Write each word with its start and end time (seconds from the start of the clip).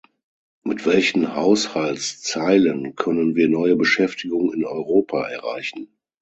Mit 0.63 0.87
welchen 0.87 1.35
Haushaltszeilen 1.35 2.95
können 2.95 3.35
wir 3.35 3.47
neue 3.49 3.75
Beschäftigung 3.75 4.51
in 4.51 4.65
Europa 4.65 5.27
erreichen? 5.29 5.95